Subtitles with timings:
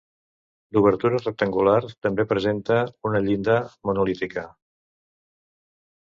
[0.75, 2.77] D'obertura rectangular, també presenta
[3.09, 3.59] una llinda
[3.91, 4.45] monolítica.